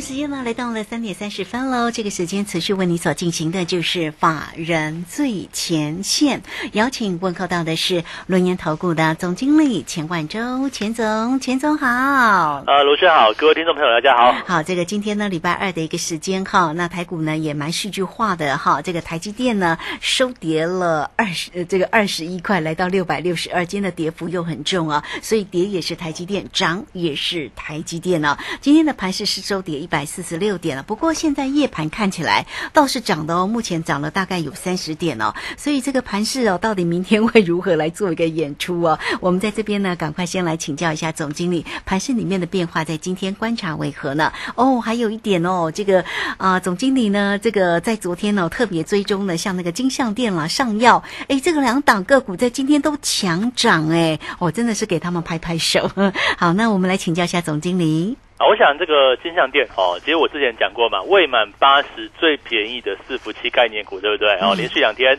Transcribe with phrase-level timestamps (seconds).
[0.00, 1.90] 时间呢来到了三点三十分喽。
[1.90, 12.64] 这个时间持续为你所进行的就是法人最前线，邀请问候到的是轮岩投顾的总经理钱冠洲，钱总，钱总好。
[12.66, 14.32] 呃，卢轩好，各位听众朋友大家好。
[14.46, 18.80] 好，这个今天呢礼拜二的一个时间哈，那台股呢也蛮戏剧化的哈。
[18.80, 38.98] 这个台积电呢收跌了二十，呃这个二十一块，来到六百六十二，今天的跌幅又很重啊，所以跌也是台积电，涨也是台积电呢、今天的盘势是收跌一百四十六点了，不过现在夜盘看起来倒是涨的哦，目前涨了大概有三十点哦，所以这个盘势哦，到底明天会如何来做一个演出哦？
[39.20, 44.32] 我们在这边呢，赶快先来请教一下总经理，盘势里面的变化在今天观察为何呢？
[44.54, 46.04] 哦，还有一点哦，这个
[46.38, 55.90] 啊、总经理呢，这个在昨天呢、特别追踪了像那个金项店啦、上药，哎，这个两档个股在今天都强涨哎，我、真的是给他们拍拍手。
[56.38, 58.16] 好，那我们来请教一下总经理。
[58.40, 64.32] 啊，我想这个金项店哦，其实我之前讲过嘛，未满八十最便宜的伺服器概念股，对不对？
[64.40, 65.12] 哦，连续两天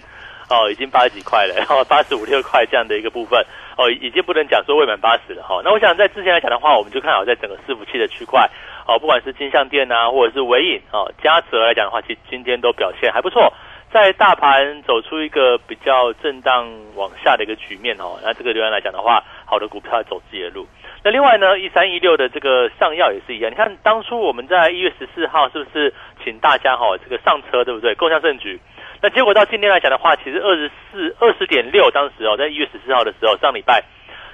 [0.50, 3.40] 哦，已经八十几块了，然后八十五六块这样的一个部分
[3.78, 8.50] 哦，已经不能讲说未满八十了哈、那我想在之前来讲的话，我们就看好在整个伺服器的区块
[8.88, 13.54] 哦，不管是金项店啊，或者是伟影哦，嘉泽来讲的话，其实今天都表现还不错。
[13.92, 20.66] 在大盘走出一个比较震荡往下的一个局面哦，那这个流量来讲的话，好的股票走自己的路。
[21.04, 23.52] 那另外呢，一三一六的这个上药也是一样。
[23.52, 27.94] 你看当初我们在一月十四号是不是请大家哈、这个上车，对不对？
[27.96, 28.60] 共襄盛举。
[29.02, 33.84] 那结果到今天来讲的话，其实二十四二十点六，当时哦，在一月十四号的时候，上礼拜。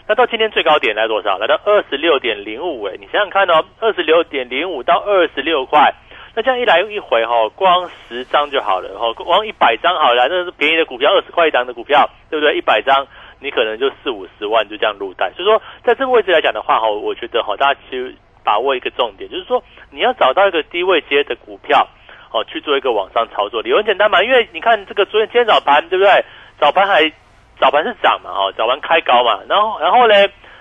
[0.09, 1.37] 那到今天最高点来多少？
[1.37, 5.93] 来到二十六点零五，哎，你想想看哦，二十六点零五到二十六块，
[6.37, 12.55] 那这样一来一回哈、哦，光十张就好了哈、哦，光一百张好了，那是便宜的股票，二十块一张的股票，对不对？
[12.55, 13.07] 一百张
[13.39, 15.31] 你可能就四五十万就这样入袋。
[15.35, 21.87] 所以说，在这个位置来讲的话哈，我觉得哈，大家其实把握一个重点，就是说你要找到一个低位接的股票，
[22.31, 23.59] 哦，去做一个往上操作。
[23.63, 26.23] 理由很简单嘛，因为你看这个昨天今天早盘对不对？
[26.59, 27.11] 早盘还
[27.59, 30.13] 早盘是涨嘛，哦，早盘开高嘛，然后然后呢？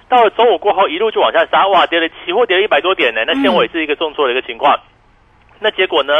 [0.08, 3.24] 到了周五过后，一路就往下杀，哇，跌了期货跌了一百多点呢。
[3.26, 4.78] 那现尾是一个重挫的一个情况。
[5.60, 6.12] 那结果呢？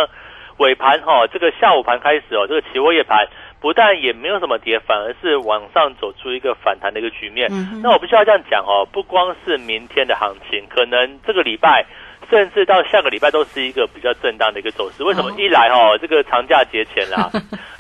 [0.59, 3.29] 尾盘哈、这个下午盘开始哦，这个期货夜盘
[3.61, 7.47] 不但也没有什么跌，反而是往上走出一个反弹的一个局面。
[7.53, 11.85] 嗯那我必须要这样讲哦，不光是明天的行情，可能这个礼拜。
[12.31, 15.03] 甚至到下个礼拜都是一个比较震荡的一个走势。
[15.05, 15.35] 为什么哦？
[15.39, 17.31] 一来哦，这个长假节前啦，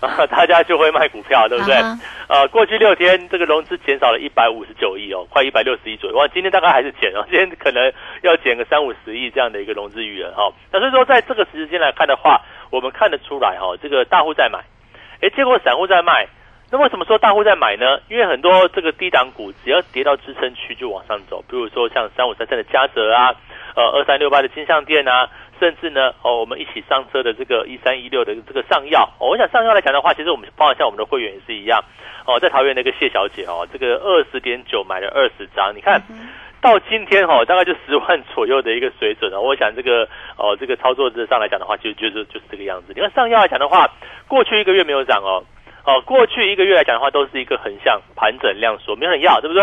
[0.00, 1.74] 啊， 大家就会卖股票，对不对？
[1.74, 1.98] 啊
[2.28, 6.16] 呃，过去六天这个融资减少了一百五十九亿哦，快一百六十亿左右。
[6.16, 7.92] 哇，今天大概还是减哦， 今天可能
[8.22, 10.52] 要减个三五十亿这样的一个融资余额哈、哦。
[10.72, 12.40] 那所以说，在这个时间来看的话，
[12.70, 14.58] 我们看得出来哈、哦，这个大户在买，
[15.20, 16.26] 哎，结果散户在卖。
[16.68, 18.00] 那为什么说大户在买呢？
[18.10, 23.32] 因为很多这个低档股只要跌到支撑区就往上走，比如说像三五三三的嘉泽啊，
[23.76, 31.84] 呃二三六八的金项店啊，甚至呢哦我们一起上车的这个一三一六的这个上药、哦，我想上药来讲的话，其实我们包含像我们的会员也是一样
[32.26, 36.02] 哦，在桃园的一个谢小姐哦，这个二十点九买了二十张，你看。
[36.58, 39.40] 到今天哦，大概就十万左右的一个水准哦。
[39.40, 42.92] 我想这个哦，这个操作者上来讲的话，就就是就是这个样子。
[42.96, 43.88] 你看上药来讲的话，
[44.26, 45.44] 过去一个月没有涨哦，
[45.84, 49.62] 哦，过去一个月来讲的话，都是一个横向盘整量缩，没有很要，对不对？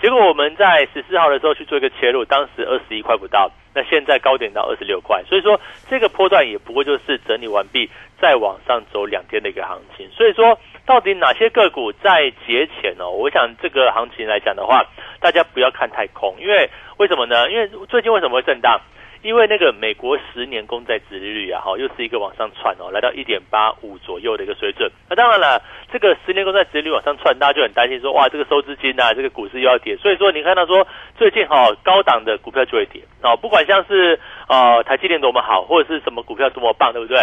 [0.00, 5.60] 结果我们在十四号的时候去做一个切入，当时二十一块不到，那现在高点到二十六块，所以说
[5.90, 10.08] 这个波段也不过就是整理完毕，再往上走两天的一个行情。
[10.10, 10.56] 所以说，
[10.86, 13.10] 到底哪些个股在节前哦？
[13.10, 14.84] 我想这个行情来讲的话，
[15.20, 17.50] 大家不要看太空，因为为什么呢？
[17.50, 18.80] 因为最近为什么会震荡？
[19.22, 24.90] 因为那个美国十年公债殖利率啊，哈，又是一个往上窜哦，来到一点八五左右的一个水准。
[25.08, 25.60] 那当然了，
[25.92, 29.96] 这个十年公债殖利率往上窜，大家就很担心说，哇，这个收资金啊，这个股市又要跌。
[29.96, 37.18] 所以说，你看到说最近哈、高档的股票就会跌哦，不管像是呃台积电多么好，或者是什么股票多么棒，对不对？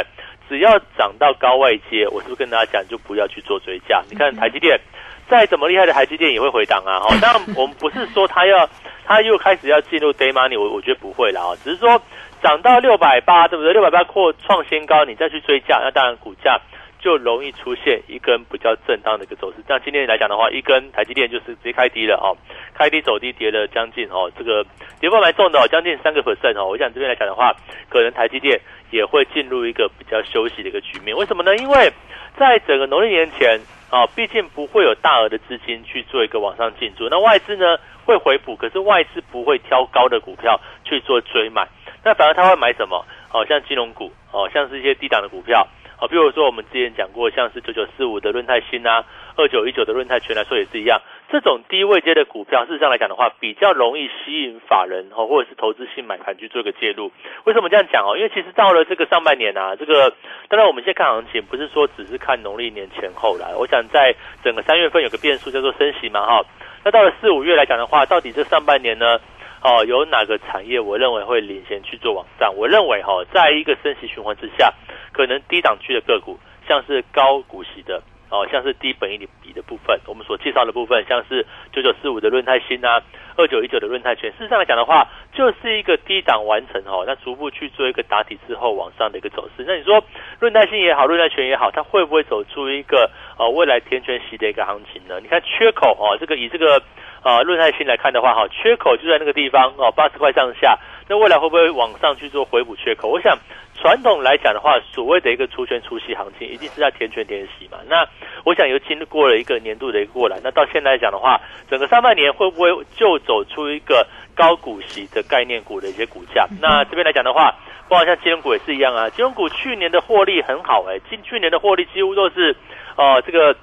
[0.50, 4.04] 只要涨到高位阶，我是不是跟大家讲，就不要去做追加？
[4.10, 4.80] 你看台积电。
[5.28, 7.00] 再怎么厉害的台积电也会回档啊！
[7.00, 8.70] 哈， 当然我们不是说它要，
[9.06, 12.00] 它又开始要进入 day money，我我觉得不会了啊，只是说
[12.44, 13.74] 涨到六百八，对不对？
[13.74, 16.60] 六百八扩创新高，你再去追价，那当然股价
[17.06, 19.58] 就容易出现一根比较震荡的一个走势。
[19.68, 22.34] 像今天来讲的话，一根台积电就是直接开低了哦，
[22.74, 24.66] 开低走低，跌了将近哦，这个
[25.00, 26.66] 跌幅蛮重的哦，将近三个 percent 哦。
[26.66, 27.54] 我想这边来讲的话，
[27.90, 28.60] 可能台积电
[28.90, 31.16] 也会进入一个比较休息的一个局面。
[31.16, 31.56] 为什么呢？
[31.58, 31.94] 因为
[32.40, 33.62] 在整个农历年前
[33.92, 41.68] 啊，毕竟不会有大额的资金去做一个往上进驻，那外资呢会回补，可是外资不会挑高的股票去做追买，
[42.04, 43.06] 那反而他会买什么？
[43.32, 45.68] 哦，像金融股，哦，像是一些低档的股票。
[45.98, 49.06] 好，比如说我们之前讲过，像是九九四五的润泰新啊，
[49.38, 51.02] 二九一九的润泰全来说也是一样。
[51.32, 57.12] 这种低位阶的股票，事实上来讲的话，比较容易吸引法人哦，或者是投资性买盘去做一个介入。
[57.46, 58.18] 为什么这样讲哦？
[58.18, 60.14] 因为其实到了这个上半年啊，这个
[60.50, 63.56] 当然我们现在看行情，不是说只是看农历年前后来。
[63.56, 64.14] 我想在
[64.44, 66.46] 整个三月份有个变数叫做升息嘛哈。
[66.84, 69.18] 那到了四五月来讲的话，到底这上半年呢？
[69.64, 72.54] 哦，有哪个产业我认为会领先去做网站？
[72.56, 74.72] 我认为哈，在一个升息循环之下，
[75.16, 83.02] 可能低档区的个股，像是高股息的，哦，像是低本益比的部分，我们所介绍的部分，像是九九四五的润泰新啊，
[83.38, 89.64] 二九一九的润泰全，事实上来讲的话，就是一个低档完成哦，那逐步去做一个打底之后往上的一个走势。
[89.66, 90.04] 那你说
[90.42, 93.10] 润泰新也好，润泰全也好，它会不会走出一个
[93.40, 95.22] 呃未来填全息的一个行情呢？
[95.22, 96.82] 你看缺口哦，这个以这个。
[97.26, 100.78] 啊，论泰新来看的话，哈，缺口就在那个地方哦，八十块上下。
[101.08, 103.10] 那未来会不会往上去做回补缺口？
[103.10, 103.38] 我想
[103.76, 107.78] 传统来讲的话，所谓的一个出圈出息行情，一定是在填权填息嘛。
[107.88, 108.08] 那
[108.44, 116.48] 我想又经过了一个年度的一个过来，那到现在来讲的话，整个上半年会不会就走出一个高股息的概念股的一些股价？
[116.60, 117.54] 那这边来讲的话，
[117.88, 122.56] 包括像金融股也是一样啊，金融股去年的获利很好哎，今去年的获利几乎都是
[122.96, 123.56] 呃这个。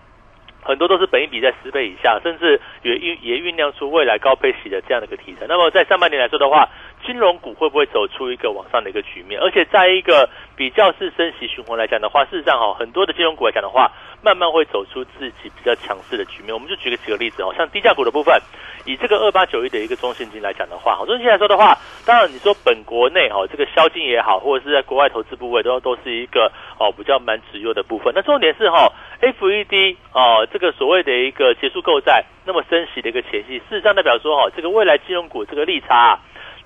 [0.65, 5.45] 很多都是本一比在十倍以下，甚至也酝也酝酿出未来高配息的这样的一个题材。
[5.49, 6.69] 那么在上半年来说的话，
[7.05, 9.41] 金融股会不会走出一个往上的一个局面？
[9.41, 13.91] 而且在一个比较是升息循环来讲的话，事实上哈，很多的金融股来讲的话，
[14.23, 16.55] 慢慢会走出自己比较强势的局面。
[16.55, 18.41] 我们就举个几个例子哦，像低价股的部分，
[18.85, 21.77] 以这个二八九一的一个中信金来讲的话，中信金来说的话，
[22.07, 28.13] 当然你说本国内哈这个销金也好，或者是在国外投资部位都都是一个哦比较蛮持优的部分。
[28.15, 28.93] 那重点是哈。
[29.23, 36.19] FED 哦，这个所谓的一个结束购债，那么升息的一个前夕，事实上代表说哈，这个未来金融股这个利差。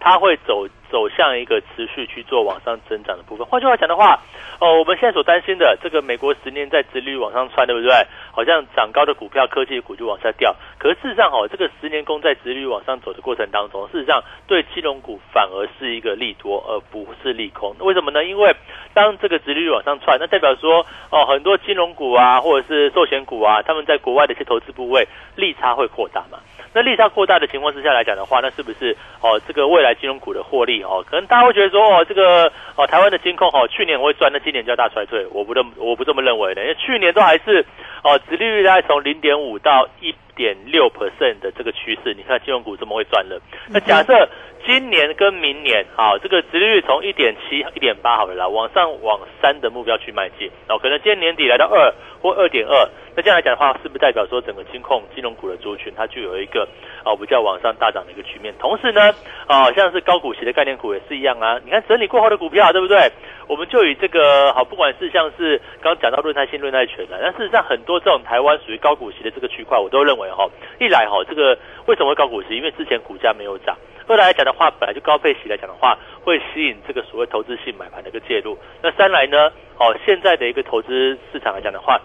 [0.07, 3.45] 它会走走向一个持续去做往上增长的部分。
[3.45, 4.21] 换句话讲的话，
[4.61, 7.91] 哦，我们现在所担心的这个美国十年在殖利率往上窜，对不对？
[8.31, 10.55] 好像涨高的股票、科技股就往下掉。
[10.79, 17.75] 可是事实上，哦，这个十年公债殖利率往上走的过程当中，事实上对金融股反而是一个利多，而不是利空。
[17.81, 18.25] 为什么呢？
[18.25, 18.55] 因为
[18.95, 26.39] 当这个殖利率往上窜，那代表说，哦，很多金融股啊，或者是寿险股啊，他们在国外的一些投资部位利差会扩大嘛？
[26.75, 29.41] 那利差扩大的情况之下来讲的话，那是不是哦？
[29.47, 35.27] 这个未来金融股的获利哦，可能大家会觉得说哦，这个哦，台湾的金控哦，去年会赚，那今年就要大衰退？
[35.33, 37.65] 我不这么我不这么认为的，因为去年都还是
[38.03, 43.41] 哦，殖利率大概从零点五到一点六 percent 的这个趋势，你看金融股这么会赚了。
[43.69, 44.29] 那假设
[44.65, 52.89] 今年跟明年啊，这个殖利率从一点七、一点八好了啦，往上往三的目标去迈进，哦，可能今年年底来到二或二点二。
[53.17, 56.69] 那这样来讲的话，是不是代表说整个金控金融股的族群它就有一个
[57.03, 58.53] 啊比较往上大涨的一个局面？
[58.59, 59.01] 同时呢，
[59.47, 61.59] 啊像是高股息的概念股也是一样啊。
[61.65, 63.11] 你看整理过后的股票，对不对？
[63.49, 72.57] 我们就以这个好，不管是像是刚刚讲到论泰新、论泰全的，但事实上很多这种台湾属于高股息的这个区块，我都认为哈，一来哈这个为什么会高股息？
[72.57, 73.75] 因为之前股价没有涨；
[74.09, 78.57] 二来讲的话，本来就高配息来讲的话，会吸引这个所谓投资性买盘的一个介入。
[78.83, 82.01] 那三来呢，哦现在的一个投资市场来讲的话。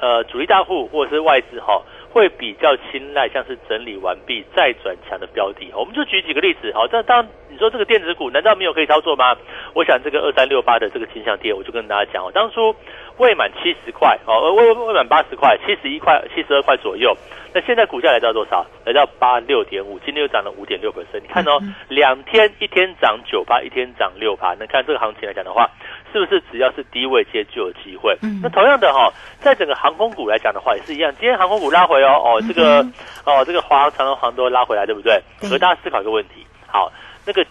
[0.00, 1.82] 呃，主力大户或者是外资哈，
[2.12, 5.72] 会比较青睐像是整理完毕再转强的标的。
[5.74, 9.36] 我们就举几个例子，好，但当你说这个电子股难道没有可以操作吗？
[9.74, 12.72] 我想这个二三六八的这个金相跌，我就跟大家讲，哦，当初
[13.18, 17.16] 未满七十块，哦，未未满八十块，七十一块、七十二块左右。
[17.54, 18.64] 那现在股价来到多少？
[18.86, 20.90] 来到八六点五，今天又涨了五点六。
[21.20, 24.54] 你看哦，两天一天涨九趴，一天涨六趴。
[24.58, 25.68] 那看这个行情来讲的话，
[26.12, 28.16] 是不是只要是低位接就有机会？
[28.42, 31.12] 那同样的哈，在整个航空股来讲的话，也是一样。
[31.20, 32.80] 今天航空股拉回哦，哦，这个
[33.26, 35.20] 哦，这个华航、长荣航都拉回来，对不对？
[35.48, 36.90] 和大家思考一个问题，好，
[37.26, 37.44] 那个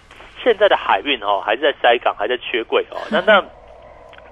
[0.44, 2.98] 现在的海运哦，还是在塞港，还在缺柜哦。
[3.12, 3.44] 那那。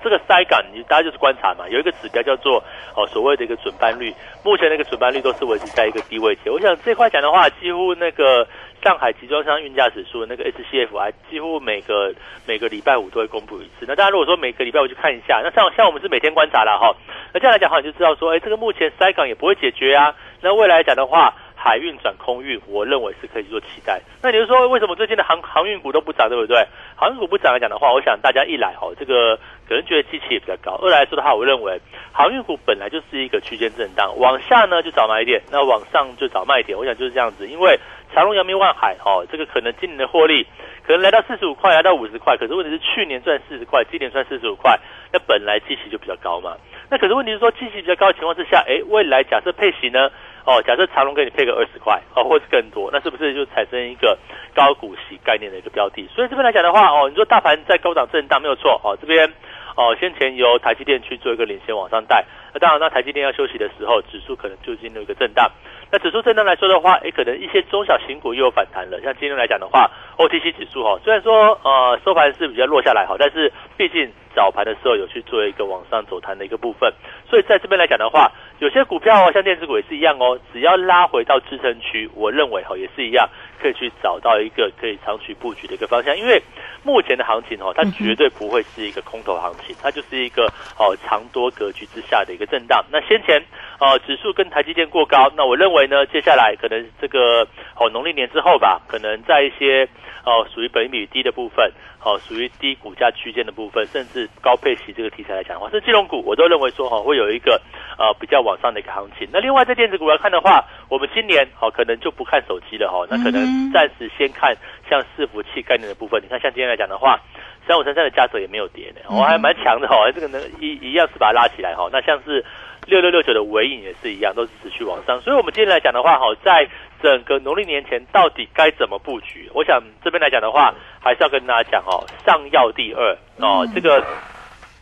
[0.03, 2.63] 这个塞港，你大家就是观察嘛，有一个指标叫做
[2.95, 4.13] 哦所谓的一个准班率，
[4.43, 6.49] 目前那个准班率都是维持在一个低位期。
[6.49, 8.47] 我想这块讲的话，几乎那个
[8.83, 12.13] 上海集装箱运价指数那个 SCF 啊，几乎每个
[12.45, 13.85] 每个礼拜五都会公布一次。
[13.87, 16.95] 那大家如果说每个礼拜五去看一下，那像像我们是每天观察了哈，
[17.33, 20.15] 那这样来讲的话，你就知道说，哎，这个目前塞港也不会解决啊。
[20.41, 21.33] 那未来讲的话。
[21.61, 24.01] 海运转空运，我认为是可以做期待。
[24.23, 26.65] 那你就说，为什么最近的航航运股都不涨，对不对？
[26.95, 29.35] 航运股不涨来讲的话，我想大家一来哈，这个
[29.67, 31.77] 可能觉得机器也比较高；二来说的话，我认为
[32.13, 36.77] 航运股本来就是一个区间震荡，往下呢就找买点，那往上就找卖点。
[36.77, 37.77] 我想就是这样子，因为
[38.13, 40.47] 长隆、阳明、万海哈，这个可能今年的获利
[40.87, 44.79] 可能来到四十五块，来到五十块，可是问题是去年赚四十块，今年赚四十五块，
[45.11, 46.55] 那本来机器就比较高嘛。
[46.89, 50.09] 那可是问题是说，基期比较高的情况之下，哎，未来假设配息呢？
[50.45, 54.17] 哦，假设长隆给你配个二十块，哦，或是更多，那是不是就产生一个
[54.55, 56.07] 高股息概念的一个标的？
[56.13, 59.31] 所以这边来讲的话，哦，你说大盘在高档震荡没有错，哦，这边
[59.75, 65.49] 哦，先前由台积电去做一个领先往上带，那当然，那台积电要休息的时候，指数可能就进入一个震荡。
[65.91, 68.99] 那指数震荡来说的话，诶，可能一些中小型股又有反弹了。
[69.01, 76.93] 像今天来讲的话，OTC 指数哈，虽然说呃收盘是比较落下来哈，但是毕竟早盘的时候有去做一个往上走弹的一个部分，
[77.27, 83.27] 所以在这边来讲的话，有些股票哦，像电子股也是一样哦，只要拉回到支撑区，我认为哦也是一样，
[83.61, 86.17] 可以去找到一个可以长期布局的一个方向。
[86.17, 86.41] 因为
[86.83, 90.45] 目前的行情哦，它绝对不会是一个空头行情，它就是一个
[90.77, 92.83] 哦长多格局之下的一个震荡。
[92.91, 93.41] 那先前
[93.79, 95.89] 呃指数跟台积电过高，那我认为。
[95.89, 97.41] 呢，接下来可能这个
[97.75, 99.89] 哦，农历年之后吧，可能在一些
[100.23, 101.71] 哦属于本益比低的部分，
[102.03, 107.59] 哦属于低股价区间的部分，甚至高配息这个题材来讲的话，是金融股，我都认为说哈会有一个
[107.97, 109.27] 呃比较往上的一个行情。
[109.33, 114.55] 那另外在电子股来看的话，我们今年哦可能就不看手机了哈，那可能暂时先看
[114.87, 116.21] 像伺服器概念的部分。
[116.21, 117.19] 你看像今天来讲的话，
[117.67, 121.89] 三五三三的价格也没有跌呢，我还蛮强的哈，这个呢一一样是把它拉起来哈。
[121.91, 122.45] 那像是。
[122.89, 125.21] 六六六九的尾影也是一样，都是持续往上。
[125.21, 126.67] 所以，我们今天来讲的话，哈，在
[127.01, 129.49] 整个农历年前到底该怎么布局？
[129.53, 134.03] 我想这边来讲的话，还是要跟大家讲哦，上药第二哦，这个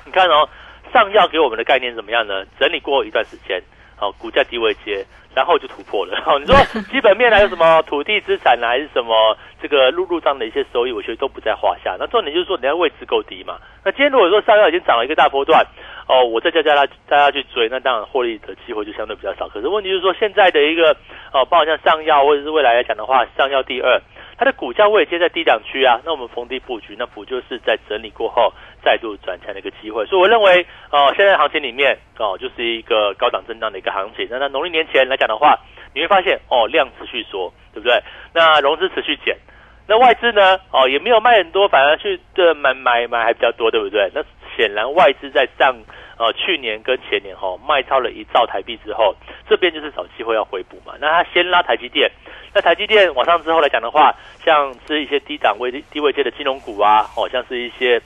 [0.06, 0.50] 你看哦，
[0.92, 2.46] 上药给我们的概念怎么样呢？
[2.60, 3.62] 整理过一段时间，
[4.00, 6.18] 哦，股价低位接，然后就突破了。
[6.26, 6.56] 哦，你说
[6.92, 11.96] 基本面还有什么 土地资产呢，还是什么这个入入账的一些收益，我觉得都不在话下。
[12.00, 13.58] 那重点就是说，人家位置够低嘛。
[13.84, 15.66] 那今天如果说上药已经涨了一个大波段。
[16.10, 19.46] 哦，我再叫大家大家去追，那当然获利的机会就相对比较少。
[19.50, 20.96] 可是问题就是说，现在的一个
[21.34, 24.02] 哦，包括像上药或者是未来来讲的话，上药第二，
[24.38, 28.54] 它的股价位接在低档区啊，那我们逢低布局，那不就是在整理过后
[28.84, 30.06] 再度转强的一个机会？
[30.06, 34.28] 所以我认为，哦，现在行情里面哦，就是一个高档震荡的一个行情。
[34.30, 35.58] 那在农历年前来讲的话，
[35.96, 38.00] 你会发现哦，量持续缩，对不对？
[38.34, 39.36] 那融资持续减，
[39.88, 44.12] 那外资呢，哦，也没有卖很多，反而去的买买买还比较多，对不对？
[44.14, 44.24] 那
[44.56, 45.76] 显然外资在上。
[46.20, 49.16] 呃，去年跟前年哈卖超了一兆台币之后，
[49.48, 50.94] 这边就是找机会要回补嘛。
[51.00, 52.12] 那他先拉台积电，
[52.56, 58.02] 那台积电往上之后来讲的话，像是一些低档位低位阶的金融股啊，哦，像是一些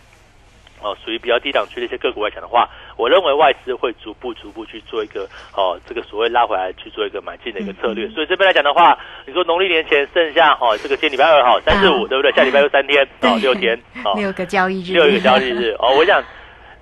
[0.81, 5.25] 哦属于比较低档区的一些个股来讲的话，我认为外资会逐步逐步去做一个
[5.55, 8.09] 哦这个所谓拉回来去做一个买进的一个策略。
[8.09, 12.31] 所以这边来讲的话，你说农历年前剩下哦这个今天礼拜二哈三四五对不对？
[12.33, 16.21] 下礼拜又三天哦六天 哦六个交易日六个交易日哦，我想。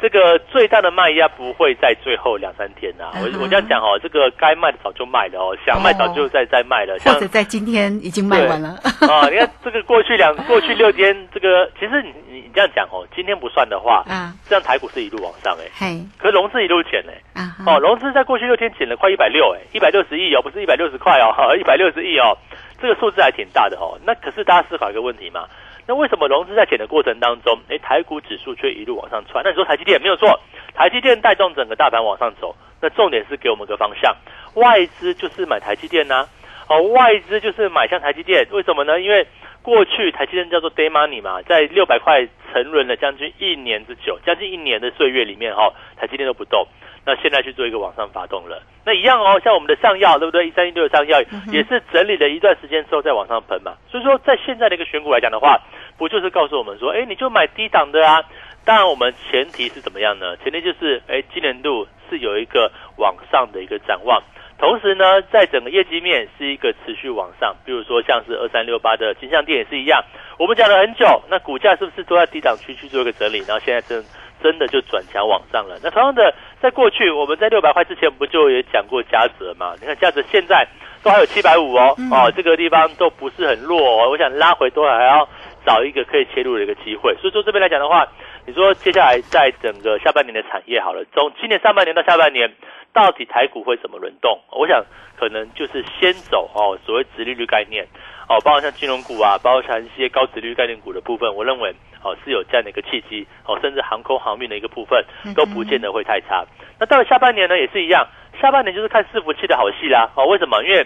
[0.02, 8.80] 这个最大的卖压不会在最后两三天呐，我我这样讲哦，这个该卖的早就卖了哦，想卖早就在在卖了，或者在今天已经卖完了。
[9.02, 22.38] 啊，你看这个过去两 过去六天，这个其实你你这样讲哦，今天不算的话，啊，这样台股是一路往上哎，嘿，可是融资一路减哎，啊，哦，融资在过去六天减了快一百六哎，一百六十亿哦，不是一百六十块哦， 一百六十亿哦，
[22.82, 24.00] 这个数字还挺大的哦。
[24.06, 25.46] 那可是大家思考一个问题嘛。
[25.90, 29.44] 那为什么融资在减的过程当中，哎，台股指数却一路往上窜？
[29.44, 30.40] 那你说台积电没有错，
[30.76, 32.56] 台积电带动整个大盘往上走。
[32.80, 34.16] 那重点是给我们个方向，
[34.54, 36.28] 外资就是买台积电呐，
[36.68, 39.02] 哦，外资就是买像台积电，为什么呢？
[39.02, 39.26] 因为
[39.70, 46.68] 过去台积电叫做 day money 嘛，在六百块沉沦了将近一年之久，将近一年的岁月里面哈，台积电都不动。
[47.06, 50.48] 那现在去做一个往上发动了，那一样哦，像我们的上药，对不对？
[50.48, 51.22] 一三一六的上药
[51.52, 53.74] 也是整理了一段时间之后再往上喷嘛。
[53.90, 55.60] 所以说，在现在的一个选股来讲的话，
[55.98, 58.24] 不就是告诉我们说，哎，你就买低档的啊？
[58.66, 60.36] 当然，我们前提是怎么样呢？
[60.38, 64.22] 前提就是，哎，今年度是有一个往上的一个展望，
[64.60, 67.56] 同时呢，在整个业绩面是一个持续往上。
[67.66, 70.04] 比如说，像是二三六八的金像店也是一样，
[70.38, 73.40] 我们讲了很久，那股价是不是都在低档区去做一个整理？
[73.48, 74.04] 然后现在真。
[74.42, 75.78] 真的就转强往上了。
[75.84, 79.74] 那同样的，在过去我们在六百块之前不就也讲过嘉泽嘛？
[79.82, 80.66] 你看嘉泽现在
[81.04, 84.10] 都还有七百五哦，哦，这个地方都不是很弱哦。
[84.10, 85.28] 我想拉回都还要
[85.66, 87.16] 找一个可以切入的一个机会。
[87.22, 88.08] 所以说这边来讲的话，
[88.46, 92.52] 你说接下来在整个下半年的产业好了，从今年上半年到下半年，
[92.94, 94.40] 到底台股会怎么轮动？
[94.52, 94.84] 我想
[95.18, 97.88] 可能就是先走哦，所谓直利率概念。
[98.30, 101.74] 哦，包括像金融股啊，包括像一些高值率概念股的部分，我认为
[102.04, 105.04] 哦是有这样的一个契机哦，甚至航空航运的一个部分
[105.36, 106.46] 都不见得会太差。
[106.80, 108.08] 那到了下半年呢，也是一样，
[108.40, 110.12] 下半年就是看伺服器的好戏啦。
[110.16, 110.64] 哦，为什么？
[110.64, 110.86] 因为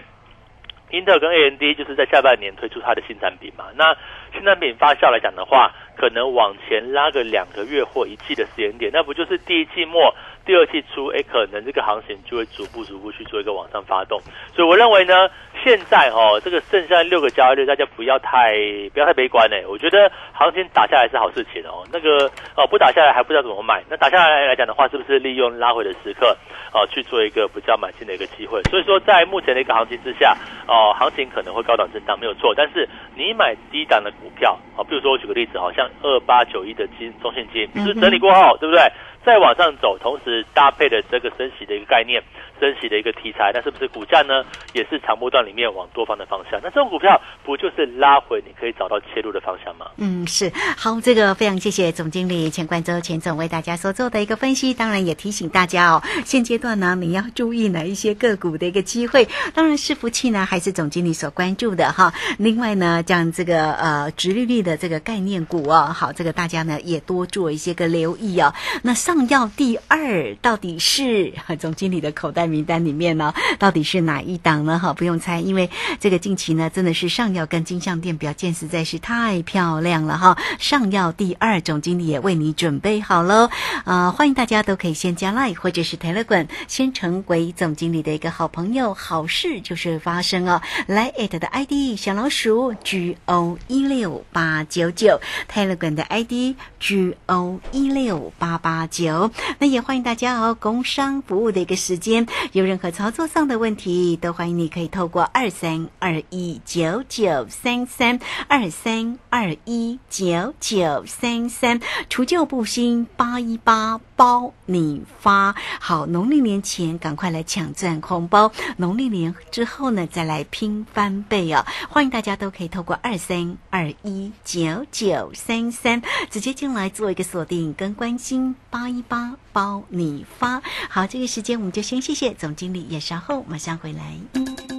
[0.90, 3.66] 英特尔跟 AMD 就是在下半年推出它的新产品嘛。
[3.76, 3.94] 那
[4.34, 10.14] 新产品发酵来讲的话，可能往前拉个两个月或一季的时间点，那不就是第一季末？
[10.44, 14.20] 第二季初，哎，可能这个行情就会逐步逐步去做一个往上发动，
[14.54, 15.30] 所以我认为呢，
[15.62, 18.52] 现在哦，这个剩下六个交易日，大家不要太
[18.92, 19.56] 不要太悲观呢。
[19.68, 21.86] 我觉得行情打下来是好事情哦。
[21.92, 23.82] 那个哦，不打下来还不知道怎么买。
[23.88, 26.36] 那打下来来讲的话，是不是利用拉回的时刻
[26.72, 28.60] 哦去做一个比较买进的一个机会？
[28.64, 32.52] 所以说，在目前的一个行情之下，哦，行情可能会高档震荡没有错。
[32.54, 38.82] 但是你买低档的股票哦，比如说我举个例子，好像二八九一的金中信金，就是整理过后，对不对？
[39.24, 42.22] 再往上走，同时搭配的这个升息的一个概念。
[42.64, 44.42] 升息的一个题材，那是不是股价呢？
[44.72, 46.58] 也是长波段里面往多方的方向？
[46.62, 49.84] 那这种股票不就是拉回，你可以找到切入的方向吗？
[49.98, 59.28] 嗯，是好，这个非常谢谢总经理钱冠洲钱总为大家所做的一个分析，当然也提醒大家哦，现阶段呢，你要注意哪一些个股的一个机会？
[59.52, 62.14] 当然，伺服器呢，还是总经理所关注的哈。
[62.38, 68.54] 另外呢，像这个呃，直利率的这个概念股哦，好，这个大家呢也多做一些个留意哦。
[68.82, 72.53] 那上药第二到底是总经理的口袋？
[72.54, 74.78] 名单里面呢，到底是哪一档呢？
[74.78, 75.68] 哈，不用猜，因为
[75.98, 80.38] 这个近期呢，真的是上药跟金项店表现实在是太漂亮了哈。
[80.60, 83.50] 上药第二总经理也为你准备好喽，
[83.84, 90.62] 啊，欢迎大家都可以先加 Line 或者是 Telegram，先成为总经理的一个好朋友，好事就是发生哦。
[90.86, 95.20] 来 at 的 ID 小老鼠 G O 一六八九九
[95.52, 102.26] ，Telegram 的 ID G O 一六八八九，那也欢迎大家哦，工商服务的一个时间。
[102.52, 121.64] 有任何操作上的问题，都欢迎你可以透过二三二一九九三三二三二一九九三三除旧布新八一八包你发好，农历年前赶快来抢赚红包，农历年之后呢再来拼翻倍哦！
[121.88, 132.34] 欢迎大家都可以透过二三二一九九三三直接进来做一个锁定跟关心八一八包你发好，这个时间我们就先谢谢。
[132.34, 134.02] 总经理也稍后马上回来。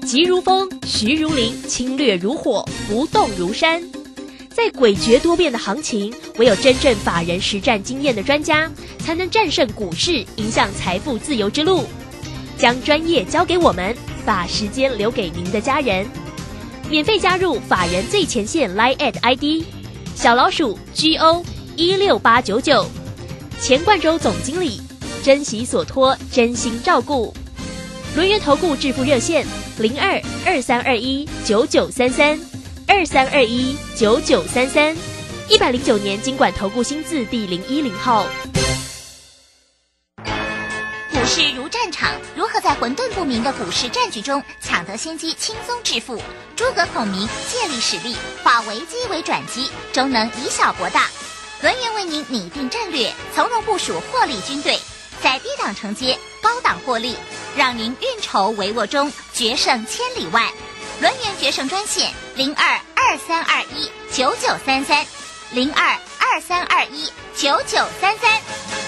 [0.05, 3.81] 急如风，徐如林，侵略如火，不动如山。
[4.49, 11.85] 在诡谲多变的行情，唯有真正法人实战经验的专家，才能战胜股市，迎向财富自由之路。
[12.57, 16.05] 将专业交给我们，把时间留给您的家人。
[16.89, 19.65] 免费加入法人最前线 Line at ID
[20.13, 21.43] 小老鼠 G O
[21.75, 22.85] 一六八九九，
[23.61, 24.79] 钱冠洲总经理，
[25.23, 27.33] 珍惜所托，真心照顾。
[28.15, 29.45] 轮源投顾致富热线
[29.79, 32.39] 零二二三二一九九三三
[32.87, 34.95] 二三二一九九三三
[35.49, 38.25] 一百零九年经管投顾新字第零一零号。
[41.11, 46.21] 股市如战场，如何在混沌不明的股市战局中抢得先机，轻松致富？
[46.55, 51.09] 诸葛孔明借力使力，化危机为转机，终能以小博大。
[51.65, 54.79] 轮源为您拟定战略，从容部署获利军队。
[55.23, 57.17] 在低档承接，高档获利，
[57.57, 60.53] 让您运筹帷幄中决胜千里外。
[61.01, 65.07] 轮源决胜专线零二二三二一九九三三
[65.53, 68.84] 零二二三二一九九三三。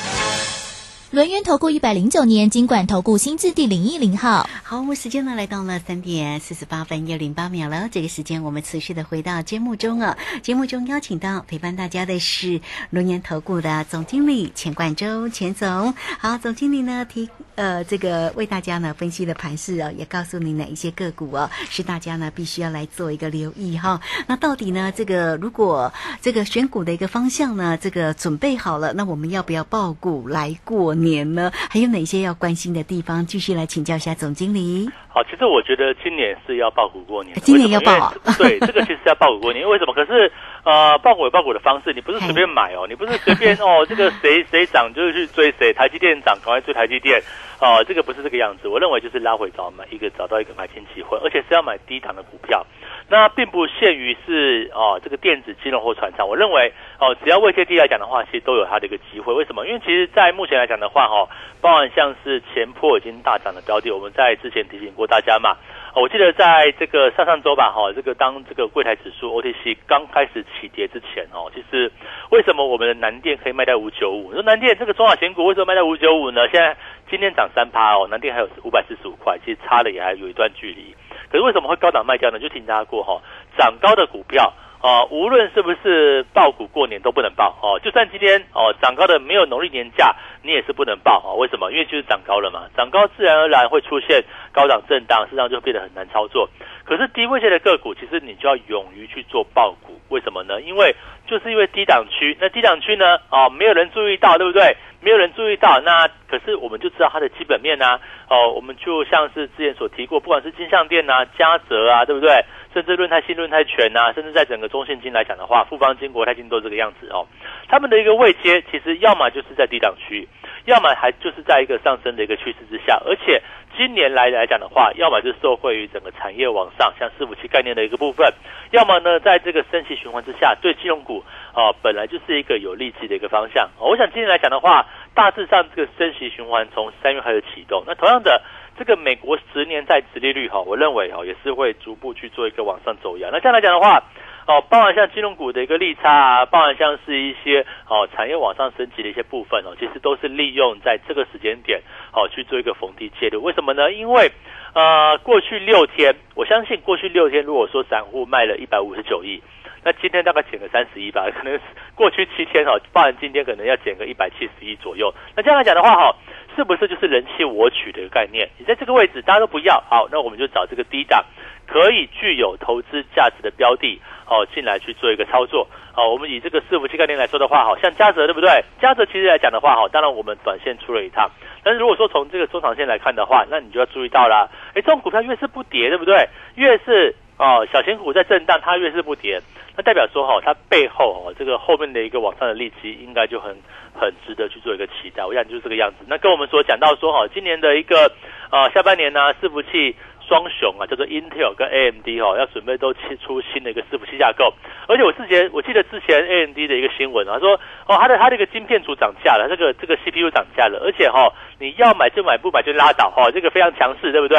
[1.11, 4.49] 轮源投顾一百零九年金管投顾新字第零一零号。
[4.63, 7.87] 好，我们时间呢来到了三点四十八分又零八秒了。
[7.89, 10.17] 这个时间我们持续的回到节目中啊。
[10.43, 15.93] 节目中邀请到陪伴大家的是轮源投顾的总经理钱冠洲钱总。
[16.19, 24.01] 好，总经理呢提呃这个为大家呢分析的盘势哦，也告诉你哪一些个股哦是大家呢必须要来做一个留意哈。
[24.27, 31.51] 那到底呢这个如果这个选股的一个方向呢这个准备好了，那我们要不要报股来过年呢？
[31.69, 33.25] 还有哪些要关心的地方？
[33.25, 34.89] 继续来请教一下总经理。
[35.07, 38.13] 好，其实我觉得今年是要报股过年，今年要报啊？
[38.37, 39.93] 对，这个其实要报股过年，为什么？
[39.93, 40.31] 可是
[40.63, 47.19] 呃，报股有报股的方式，你不是随便买哦，你不是随便哦，这个谁谁涨就去追谁，台积电涨赶快追台积电
[47.59, 48.67] 哦，这个不是这个样子。
[48.67, 52.65] 我认为就是拉回找买一个找到一个买进机会，而且是要买低档的股票。
[53.09, 59.33] 那并不限于是哦，这个电子金融或船厂，我认为哦，只要位阶低来讲的话，其实都有它的一个机会。
[59.33, 59.65] 为什么？
[59.65, 61.27] 因为其实，在目前来讲的话，哈，
[61.61, 65.55] 包含像是前破已经大涨的标的，我们在之前提醒过大家嘛。
[65.95, 71.91] 我记得在这个上上周吧，哈，这个当这个柜台指数 OTC 刚开始起跌之前，哦，其实
[72.29, 74.31] 为什么我们的南电可以卖在五九五？
[74.33, 76.47] 说南电这个中小型股为什么卖在五九五呢？
[76.49, 76.75] 现在
[77.09, 80.95] 今天涨三趴哦，南电还有五百四十五块，其实差的也还有一段距离。
[81.29, 82.39] 可是为什么会高档卖掉呢？
[82.39, 83.21] 就听大家过哈，
[83.57, 91.35] 涨高的股票哦，无论是不是爆股过年都不能爆哦，就算今天哦涨高的没有农历年假，你也是不能爆哦。
[91.35, 91.71] 为什么？
[91.71, 96.47] 因为就是涨高了嘛，涨高自然而然会出现高档震荡，实际上就变得很难操作。
[96.85, 100.61] 可是低位线的个股，其实你就要勇于去做爆股，为什么呢？
[100.61, 104.77] 因为就是因为低档区，那低档区呢，哦，没有人注意到，对不对？
[104.99, 112.43] 没有人注意到，那可是我们就知道它的基本面啊，哦，我们就像是之前所提过，不管是金项店呐、嘉泽啊，对不对？
[112.73, 117.25] 甚至论泰新、论泰全呐，甚至在整个中信金来讲的话，富邦金、国泰金都这个样子哦。
[117.67, 120.27] 他们的一个位阶，其实要么就是在低档区，
[120.65, 123.41] 要么还就是在一个上升的一个趋势之下，而且
[123.75, 128.31] 今年来来讲的话，要么就受惠于整个产业往上，像伺服器概念的一个部分，
[128.71, 133.69] 要么呢，在这个升息循环之下，对金融股啊本来就是一个有利基的一个方向。
[133.79, 138.41] 我想今年来讲的话，大致上这个升息循环从三月开始启动，那同样的。
[138.77, 143.31] 这个美国十年债殖利率哈，我认为哈也是会逐步去做一个往上走扬。
[143.31, 144.03] 那这样来讲的话，
[144.45, 151.81] 哦，包含像金融股的一个利差啊，包含像是一些哦产业往上升级的一些部分哦，其实都是利用在这个时间点
[152.13, 153.41] 哦去做一个逢低介入。
[153.41, 153.91] 为什么呢？
[153.91, 154.31] 因为
[154.73, 159.41] 呃过去六天，我相信过去六天如果说散户卖了一百五十九亿，
[159.83, 161.59] 那今天大概减个三十亿吧，可能
[161.95, 165.11] 过去七天哦，包含今天可能要减个一百七十亿左右。
[165.35, 166.15] 那这样来讲的话哈。
[166.57, 168.49] 是不是就是人气我取的一个概念？
[168.57, 171.23] 你在这个位置大家都不要，好，那我们就找这个低档
[171.67, 175.67] 可以具有投资价值的标的，哦，进来去做一个操作。
[175.93, 178.49] 好，我们以这个伺服器概念来说的话，好像嘉泽对不对？
[178.81, 181.29] 嘉泽其实来讲的话，好，当然我们短线出了一趟，
[181.63, 186.27] 但是如果说从这个中长线来看的话，那你就要注意到了，哎，这种股票越是不跌，对不对？
[186.55, 189.39] 越是哦，小型股在震荡，它越是不跌，
[189.75, 193.55] 那代表说哈，它背后哦，这个后面的一个往上的利基应该就很。
[193.99, 196.05] 很值得去做一个期待，我想就是这个样子。
[196.07, 198.11] 那跟我们所讲到说哈，今年的一个
[198.51, 199.95] 呃下半年呢，伺服器
[200.27, 204.53] 双雄啊，叫做 Intel 跟 AMD 哈，要准备都切出新的一个伺服器架构。
[204.87, 214.37] 而且我之前我记得之前 AMD 的一个新闻啊，说哦，它的它这个晶片组涨价了，这个这个 CPU 涨价了，而且哈，你要买就买，不买就拉倒哈，这个非常强势，对不对？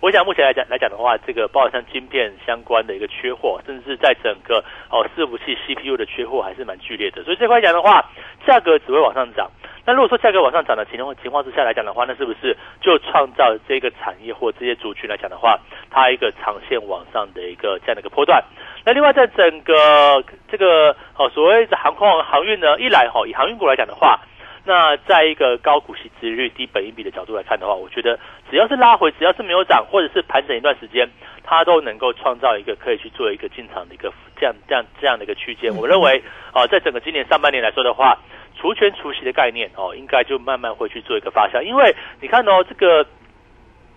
[0.00, 8.04] 我想目前来讲来讲的话，这个包括像晶片相关的一个缺货，甚至是在整个哦伺服器 CPU 的缺货还是蛮剧烈的，所以这块讲的话，
[8.46, 9.50] 价格只会往上涨。
[9.84, 15.58] 那如果说价格往上涨的情况情况之下来讲的话，那是不是就创造这个产业或这些族群来讲的话，
[15.90, 18.44] 它一个长线往上的一个这样的一个波段？
[18.84, 24.20] 那另外在整个这个哦所谓的航空航运呢，一来哈以航运股来讲的话。
[24.68, 28.18] 那在一个高股息、殖率低本益比的角度来看的话，我觉得
[28.50, 31.08] 只要是拉回，只要是没有涨，或者是盘整一段时间，
[31.42, 35.72] 它都能够创造一个可以去做一个进场的一个这样、这样、这样的一个区间。
[35.74, 38.18] 我认为，啊，在整个今年上半年来说的话，
[38.60, 41.62] 除权除息的概念哦，应该就慢慢会去做一个发酵。
[41.62, 43.06] 因为你看哦，这个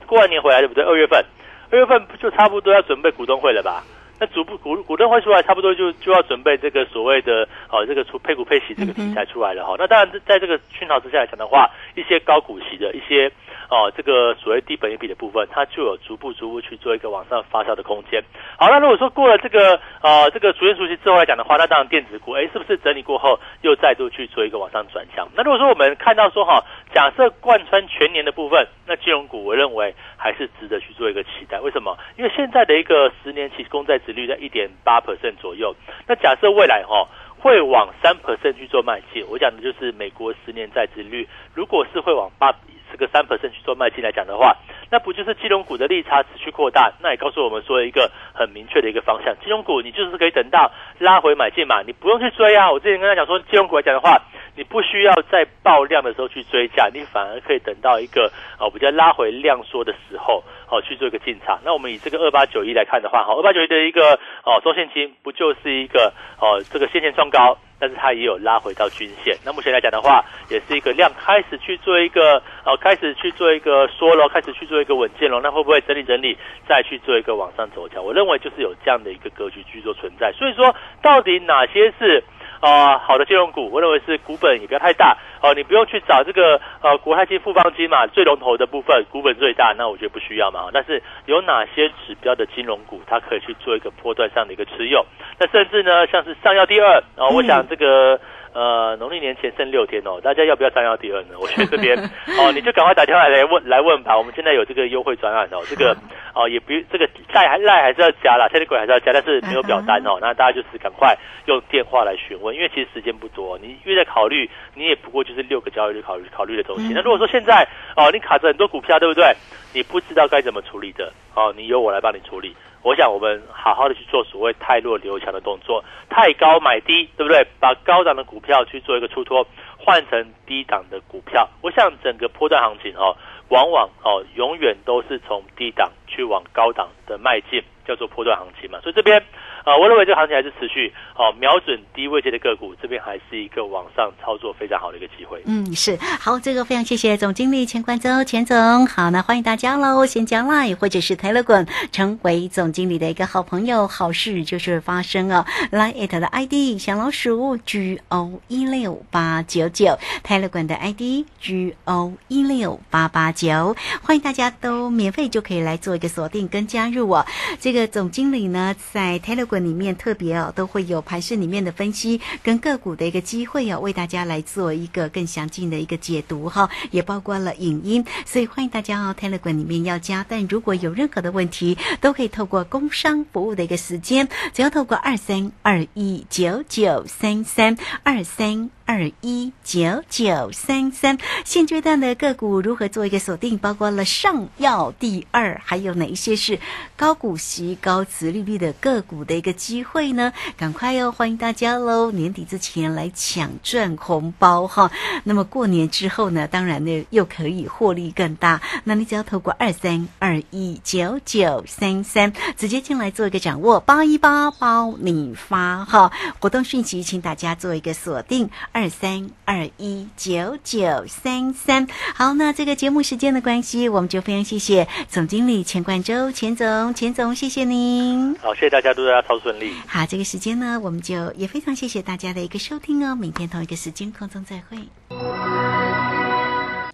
[0.08, 0.86] 过完年回来对不对？
[0.86, 1.22] 二月份，
[1.70, 3.84] 二月份不就差不多要准备股东会了吧？
[4.22, 9.76] 那逐步股股东会出来，差不多就就要准备这个所谓的哦，这个出配股配息这个题材出来了哈。
[9.80, 13.32] 那当然在这个熏陶之下来讲的话，一些高股息的一些。
[13.72, 18.22] 哦，这个所谓低本益比的部分，它就有逐步逐步去做一个往上发酵的空间。
[18.58, 25.26] 好，那如果说过了这个呃这个逐渐熟悉之后来讲的话，那当然电子股，哎，是不是整理过后又再度去做一个往上转向？
[25.38, 26.62] 那如果说我们看到说哈，
[26.94, 31.58] 假设贯穿全年的部分，那金融股我认为还是值得去做一个期待。
[31.62, 31.98] 为什么？
[32.18, 35.76] 因为现在的一个十年期公债值率在一点八 percent 左右。
[36.08, 37.08] 那假设未来哈
[37.40, 42.54] 会往三 percent 去做迈进，我讲的就是美国十年债值率，如果是会往八。
[43.02, 44.56] 个三 percent 去做卖进来讲的话，
[44.92, 46.94] 那不就是金融股的利差持续扩大？
[47.02, 52.72] 那也告诉我们说一个很明确的一个方向，金融股你就是可以等到拉回买进嘛，你不用去追啊。
[52.72, 54.22] 我之前跟他讲说，金融股来讲的话，
[54.56, 61.60] 你不需要在爆量的时候去追价，你反而可以等到一个哦比较拉回量缩的时候，哦去做一个进场。
[61.66, 67.58] 那我们以这个二八九一来看的话，好，二八九一的一个哦周线金不就是一个哦这个先前创高？
[67.82, 76.38] 但是它也有拉回到均线，那目前来讲的话，也是一个量开始去做一个呃，开始去做一个缩了，开始去做一个稳健了，那会不会整理整理，
[76.70, 78.06] 再去做一个往上走强？
[78.06, 80.32] 我认为就是有这样的一个格局去做存在。
[80.34, 82.24] 所以说，到底哪些是？
[82.62, 90.70] 啊，好的金融股，我认为是股本也不要太大哦，你不用去找这个呃国泰金、富邦金嘛，最龙头的部分股本最大，那我觉得不需要嘛。
[90.72, 95.06] 但是有哪些指标的金融股，它可以去做一个波段上的一个持有？
[95.40, 98.20] 那甚至呢，像是上药第二啊，我想这个。
[98.54, 101.36] 呃，农历年前剩六天哦，大家要不要三幺第二呢？
[101.40, 101.98] 我觉得这边
[102.38, 104.18] 哦，你就赶快打电话来问来问吧。
[104.18, 105.96] 我们现在有这个优惠专案哦，这个
[106.36, 110.18] 哦也不这个赖还赖还是要加啦，现在鬼还是要加，但是没有表单哦。
[110.20, 116.92] 那大家就是赶快用电话来询问，因为其实时间不多，你越在考虑，你也不过就是六个交易日考虑考虑的东西。
[116.94, 119.34] 那如果说现在哦，你卡着很多股票，对不对？
[119.74, 122.54] 你不知道该怎么处理的哦，你由我来帮你处理。
[122.84, 127.46] 我想我们好好的去做所谓太弱留强的动作，太高买低，对不对？
[127.60, 129.46] 把高档的股票去做一个出脱，
[129.78, 131.48] 换成低档的股票。
[131.62, 133.16] 我想整个波段行情哦，
[133.50, 138.80] 往往哦永远都是从低档去往高档的迈进，叫做波段行情嘛。
[138.82, 139.24] 所以这边。
[139.64, 145.40] 啊，我认为这个行情还是持续哦，瞄准低位阶的个股，这边还是一个往上操作非常好的一个机会。
[145.46, 148.88] 嗯，是好，这个非常谢谢总经理钱冠周钱总。
[148.88, 155.46] 好，那欢迎大家喽，先加 Line 或者是 Telegram 成为总经理的一个好朋友，好事就是发生哦。
[155.72, 159.96] Line 的 ID 小老鼠 G O 一六八九九
[160.26, 167.26] ，Telegram 的 ID G O 一六八八九，欢迎大家都免费就可以来做的锁定跟加入哦。
[167.62, 169.62] 这个总经理呢，在 Telegram。
[169.62, 180.26] 里面特别哦，都会有盘市里面的分析跟个股的一个机会哦，为大家来做一个更详尽的一个解读哈，也包括了影音，所以欢迎大家哦，Telegram 里面要加。
[180.28, 188.72] 但如果有任何的问题，都可以透过工商服务的一个时间，只要透过二三二一九九三三二三。
[188.86, 193.58] 二一九九三三，现阶段的个股如何做一个锁定？
[193.58, 196.60] 包括了上药第二，还有哪一些是
[196.98, 200.34] 高股息、高值利率的个股的一个机会呢？
[200.58, 202.12] 赶快哦，欢迎大家喽！
[202.12, 204.92] 年底之前来抢赚红包哈。
[205.24, 208.62] 那么过年之后呢，当然呢又可以获利更大。
[208.84, 216.12] 那你只要透过二三二一九九三三直接进来做一个掌握，八一八包你发哈。
[216.40, 218.81] 活动讯息，请大家做一个锁定二。
[218.82, 228.36] 二三二一九九三三，好，那这个节目时间的关系，我们就非常谢谢总经理钱冠周，钱总，钱总，谢谢您。
[228.42, 229.72] 好，谢谢大家，祝大家超顺利。
[229.86, 234.80] 好，这个时间呢，我们就也非常谢谢大家的一个收听哦，明天同一个时间空中再会。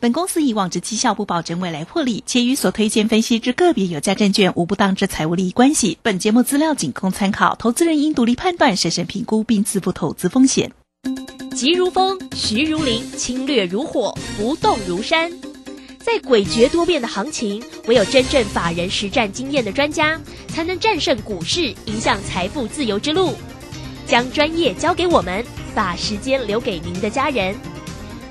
[0.02, 5.98] 本公司以往之绩效不保证未来获利，且与所推荐分析之个别有价证券无不当之财务利益关系。
[6.02, 10.74] 本节目资料仅供参考，投资人应独立判断、审慎评估并自负投资风险。
[11.58, 15.32] 急如风，徐如林，侵略如火，不动如山。
[15.98, 23.34] 在诡谲多变的行情，唯有真正法人实战经验的专家，才能战胜股市，迎向财富自由之路。
[24.06, 25.44] 将专业交给我们，
[25.74, 27.56] 把时间留给您的家人。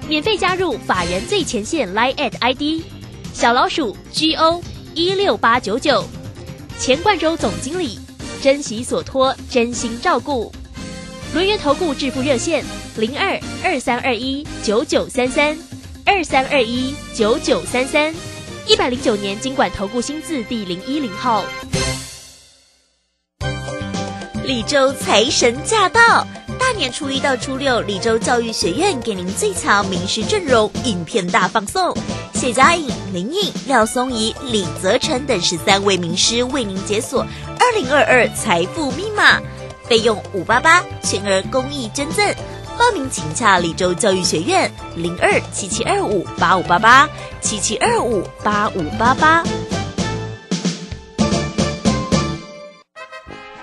[0.07, 2.81] 免费加入法人最前线 Line at ID
[3.35, 4.63] 小老鼠 G O
[4.95, 6.05] 一六八九九，
[6.79, 7.99] 钱冠洲总经理，
[8.41, 10.53] 珍惜所托，真心照顾。
[11.37, 12.65] 轮源投顾致富热线
[12.97, 15.55] 零二二三二一九九三三
[16.07, 18.15] 二三二一九九三三
[18.67, 21.45] 一百零九年经管投顾新字第零一零号。
[24.45, 26.27] 李州财神驾到！
[26.59, 31.95] 大年初一到初六，李州教育学院给您最强名师阵容，影片大放送。
[32.33, 37.27] 谢佳颖、林颖、廖松怡、李泽成等十三位名师为您解锁
[37.61, 39.39] 二零二二财富密码。
[39.89, 42.25] 费用五八八，全额公益捐赠。
[42.79, 47.09] 报名请洽李州教育学院零二七七二五八五八八
[47.41, 49.43] 七七二五八五八八。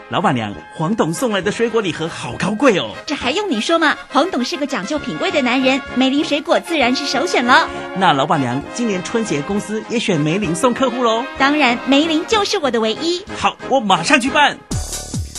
[0.09, 2.91] 老板娘，黄董送来的水果礼盒好高贵哦！
[3.07, 3.97] 这还用你说吗？
[4.11, 7.67] 黄董是个讲究品味的男人，梅林水果自然是首选了。
[7.97, 11.23] 那老板娘，今年春节公司也选梅林送客户喽？
[11.39, 13.25] 当然，梅林就是我的唯一。
[13.39, 14.59] 好，我马上去办。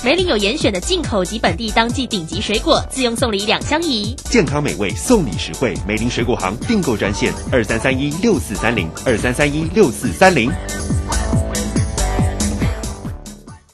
[0.04, 5.74] 梅林有严选的进口及本地当季顶级水果，自用送礼两相宜，健康美味，送礼实惠。
[5.88, 10.52] 梅林水果行订购专线：二三三一六四三零二三三一六四三零。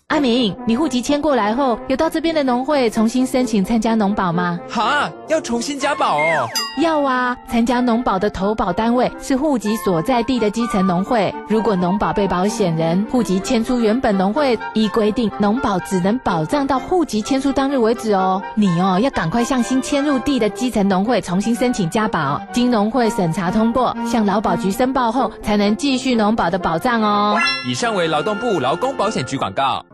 [0.06, 4.60] 阿明，你户籍迁过来后，有到这边的农会重新申请参加农保吗？
[4.68, 6.48] 哈，要重新加保哦。
[6.78, 11.34] 要啊，参加农保的投保单位是户籍所在地的基层农会。
[11.48, 18.40] 如果农保被保险人户籍迁出原本农会，依规定，农保只能保障到户籍迁出当日为止哦。
[18.54, 27.36] 你哦，要赶快向新迁入地的基层农会重新申请加保，经农会审查通过，向劳保局申报后，才能继续农保的保障哦。
[27.68, 29.84] 以上为劳动部劳工保险局广告。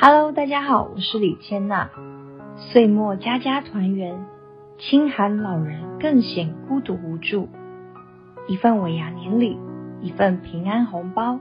[0.00, 1.88] Hello，大家好，我是李千娜。
[2.72, 4.14] 岁末家家团圆，
[4.78, 7.48] 清寒老人更显孤独无助。
[8.46, 9.58] 一份尾牙年礼，
[10.02, 11.40] 一份平安红包。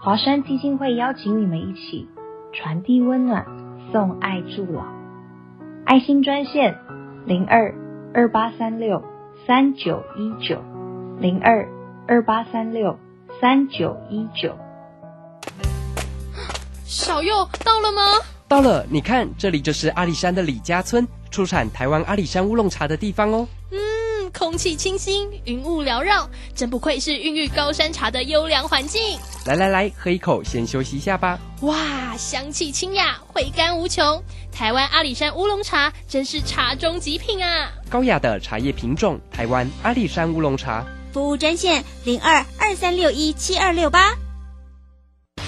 [0.00, 2.08] 华山基金会邀请你们一起
[2.52, 3.44] 传递温暖，
[3.90, 4.84] 送爱助老。
[5.84, 6.76] 爱心专线
[7.26, 7.74] 零二
[8.14, 9.02] 二八三六
[9.46, 10.62] 三九一九
[11.18, 11.68] 零二
[12.06, 12.98] 二八三六
[13.40, 14.56] 三九一九。
[16.84, 18.00] 小右到了吗？
[18.46, 23.48] 到了，你看，这里就是阿里山的李家村，出产台湾阿里山乌龙茶的地方哦。
[23.72, 23.78] 嗯。
[24.32, 29.16] 空气清新，云雾缭绕，真不愧是孕育高山茶的优良环境。
[29.46, 31.38] 来来来，喝一口，先休息一下吧。
[31.60, 34.20] 哇，香气清雅，回甘无穷。
[34.50, 37.70] 台湾阿里山乌龙茶真是茶中极品啊！
[37.88, 40.84] 高雅的茶叶品种，台湾阿里山乌龙茶。
[41.12, 44.16] 服务专线零二二三六一七二六八。